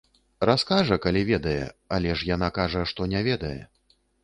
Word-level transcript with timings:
Раскажа, 0.49 0.97
калі 1.03 1.21
ведае, 1.31 1.61
але 1.99 2.17
ж 2.21 2.31
яна 2.31 2.51
кажа, 2.57 2.81
што 2.95 3.11
не 3.15 3.25
ведае. 3.31 3.57